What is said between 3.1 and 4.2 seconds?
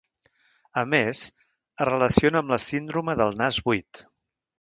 del nas buit.